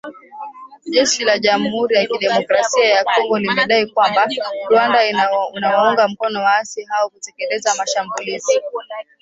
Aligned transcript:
Jeshi 0.93 1.21
la 1.27 1.35
Jamhuri 1.39 1.95
ya 1.95 2.05
Kidemokrasia 2.07 2.85
ya 2.93 3.03
Kongo 3.11 3.35
limedai 3.39 3.85
kwamba, 3.87 4.27
Rwanda 4.69 5.05
inawaunga 5.59 6.07
mkono 6.07 6.43
waasi 6.43 6.83
hao 6.85 7.09
kutekeleza 7.09 7.75
mashambulizi 7.75 8.53